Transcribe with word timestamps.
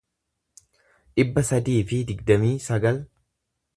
dhibba 1.19 1.43
sadii 1.49 1.77
fi 1.91 2.01
digdamii 2.13 2.55
sagal 2.69 2.99